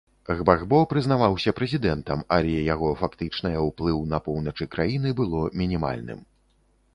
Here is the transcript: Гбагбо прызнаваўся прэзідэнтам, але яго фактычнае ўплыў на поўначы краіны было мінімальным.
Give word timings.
Гбагбо 0.37 0.77
прызнаваўся 0.93 1.51
прэзідэнтам, 1.59 2.23
але 2.37 2.55
яго 2.73 2.89
фактычнае 3.03 3.53
ўплыў 3.67 4.01
на 4.15 4.21
поўначы 4.29 4.69
краіны 4.73 5.09
было 5.21 5.45
мінімальным. 5.63 6.19